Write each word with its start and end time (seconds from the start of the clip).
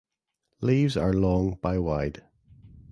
Leaves 0.61 0.97
are 0.97 1.13
long 1.13 1.59
by 1.61 1.77
wide. 1.77 2.23